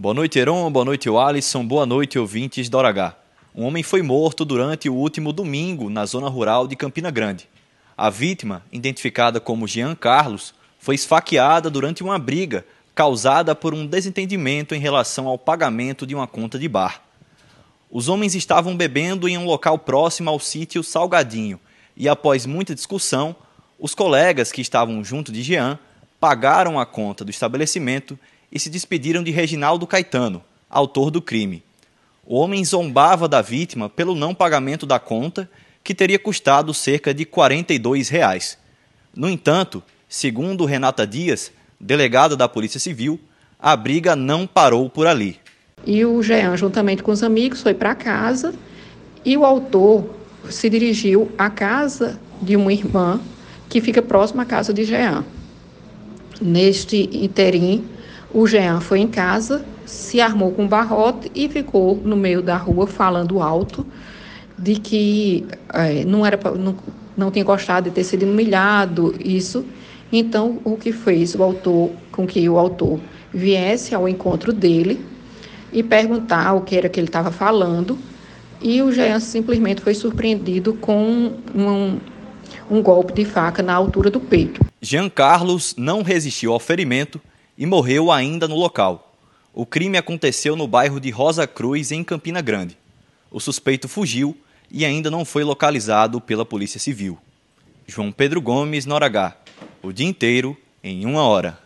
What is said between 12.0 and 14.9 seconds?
uma briga causada por um desentendimento em